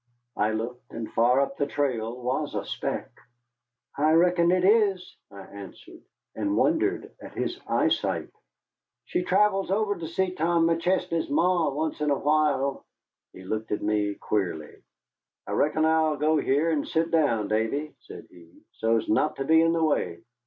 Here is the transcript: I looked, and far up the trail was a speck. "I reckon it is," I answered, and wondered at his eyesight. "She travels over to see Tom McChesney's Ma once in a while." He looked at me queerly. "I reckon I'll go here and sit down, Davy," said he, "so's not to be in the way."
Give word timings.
I 0.35 0.49
looked, 0.51 0.91
and 0.93 1.11
far 1.13 1.39
up 1.41 1.57
the 1.57 1.67
trail 1.67 2.19
was 2.19 2.55
a 2.55 2.65
speck. 2.65 3.11
"I 3.95 4.13
reckon 4.13 4.49
it 4.49 4.63
is," 4.65 5.15
I 5.29 5.41
answered, 5.41 6.01
and 6.33 6.57
wondered 6.57 7.11
at 7.21 7.35
his 7.35 7.59
eyesight. 7.67 8.31
"She 9.05 9.21
travels 9.21 9.69
over 9.69 9.95
to 9.99 10.07
see 10.07 10.31
Tom 10.33 10.65
McChesney's 10.65 11.29
Ma 11.29 11.69
once 11.69 12.01
in 12.01 12.09
a 12.09 12.17
while." 12.17 12.83
He 13.33 13.43
looked 13.43 13.71
at 13.71 13.83
me 13.83 14.15
queerly. 14.15 14.81
"I 15.45 15.51
reckon 15.51 15.85
I'll 15.85 16.17
go 16.17 16.37
here 16.37 16.71
and 16.71 16.87
sit 16.87 17.11
down, 17.11 17.47
Davy," 17.47 17.93
said 17.99 18.25
he, 18.31 18.59
"so's 18.71 19.07
not 19.07 19.35
to 19.35 19.45
be 19.45 19.61
in 19.61 19.71
the 19.71 19.83
way." 19.83 20.23